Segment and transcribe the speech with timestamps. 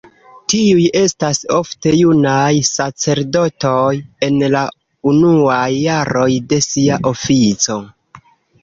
[0.51, 3.93] Tiuj estas ofte junaj sacerdotoj
[4.31, 4.65] en la
[5.13, 7.81] unuaj jaroj de sia ofico.